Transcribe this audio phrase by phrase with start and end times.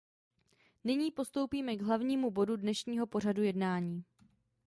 [0.83, 4.03] Nyní postoupíme k hlavnímu bodu dnešního pořadu jednání.